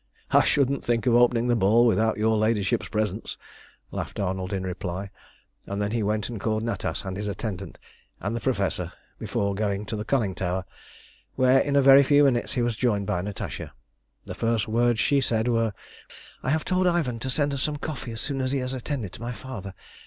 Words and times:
"I 0.31 0.43
shouldn't 0.43 0.83
think 0.83 1.05
of 1.05 1.13
opening 1.13 1.47
the 1.47 1.55
ball 1.55 1.85
without 1.85 2.17
your 2.17 2.35
ladyship's 2.35 2.87
presence," 2.87 3.37
laughed 3.91 4.19
Arnold 4.19 4.51
in 4.51 4.63
reply, 4.63 5.11
and 5.67 5.79
then 5.79 5.91
he 5.91 6.01
went 6.01 6.27
and 6.27 6.41
called 6.41 6.63
Natas 6.63 7.05
and 7.05 7.15
his 7.17 7.27
attendant 7.27 7.77
and 8.19 8.35
the 8.35 8.39
Professor 8.39 8.93
before 9.19 9.53
going 9.53 9.85
to 9.85 9.95
the 9.95 10.03
conning 10.03 10.33
tower, 10.33 10.65
where 11.35 11.59
in 11.59 11.75
a 11.75 11.83
very 11.83 12.01
few 12.01 12.23
minutes 12.23 12.53
he 12.53 12.63
was 12.63 12.75
joined 12.75 13.05
by 13.05 13.21
Natasha. 13.21 13.73
The 14.25 14.33
first 14.33 14.67
words 14.67 14.99
she 14.99 15.21
said 15.21 15.47
were 15.47 15.71
"I 16.41 16.49
have 16.49 16.65
told 16.65 16.87
Ivan 16.87 17.19
to 17.19 17.29
send 17.29 17.53
us 17.53 17.61
some 17.61 17.77
coffee 17.77 18.13
as 18.13 18.21
soon 18.21 18.41
as 18.41 18.51
he 18.53 18.57
has 18.57 18.73
attended 18.73 19.13
to 19.13 19.21
my 19.21 19.33
father. 19.33 19.75